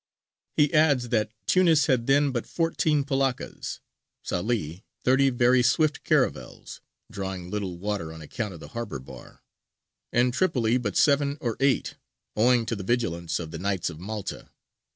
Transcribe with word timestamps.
He 0.57 0.73
adds 0.73 1.09
that 1.09 1.29
Tunis 1.45 1.85
had 1.85 2.07
then 2.07 2.31
but 2.31 2.47
fourteen 2.47 3.03
polaccas; 3.03 3.81
Salē 4.25 4.81
thirty 5.03 5.29
very 5.29 5.61
swift 5.61 6.03
caravels, 6.03 6.81
drawing 7.11 7.51
little 7.51 7.77
water 7.77 8.11
on 8.11 8.19
account 8.19 8.55
of 8.55 8.59
the 8.61 8.69
harbour 8.69 8.97
bar; 8.97 9.43
and 10.11 10.33
Tripoli 10.33 10.77
but 10.77 10.97
seven 10.97 11.37
or 11.39 11.55
eight, 11.59 11.97
owing 12.35 12.65
to 12.65 12.75
the 12.75 12.83
vigilance 12.83 13.37
of 13.37 13.51
the 13.51 13.59
Knights 13.59 13.91
of 13.91 13.99
Malta. 13.99 14.49